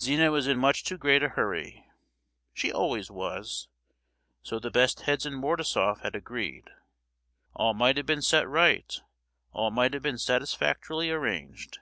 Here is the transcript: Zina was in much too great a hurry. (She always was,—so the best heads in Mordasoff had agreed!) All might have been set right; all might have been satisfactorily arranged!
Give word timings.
Zina 0.00 0.30
was 0.30 0.46
in 0.46 0.56
much 0.58 0.84
too 0.84 0.96
great 0.96 1.22
a 1.22 1.28
hurry. 1.28 1.84
(She 2.54 2.72
always 2.72 3.10
was,—so 3.10 4.58
the 4.58 4.70
best 4.70 5.02
heads 5.02 5.26
in 5.26 5.34
Mordasoff 5.34 6.00
had 6.00 6.14
agreed!) 6.16 6.70
All 7.52 7.74
might 7.74 7.98
have 7.98 8.06
been 8.06 8.22
set 8.22 8.48
right; 8.48 8.98
all 9.52 9.70
might 9.70 9.92
have 9.92 10.02
been 10.02 10.16
satisfactorily 10.16 11.10
arranged! 11.10 11.80